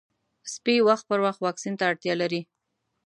سپي 0.53 0.75
وخت 0.87 1.05
پر 1.09 1.19
وخت 1.25 1.39
واکسین 1.41 1.73
ته 1.79 1.83
اړتیا 1.91 2.13
لري. 2.21 2.41